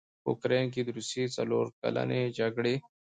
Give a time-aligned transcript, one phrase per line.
[0.23, 2.75] په اوکراین کې د روسیې څلورکلنې جګړې